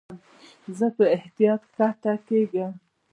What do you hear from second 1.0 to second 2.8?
احتیاط کښته کېږم.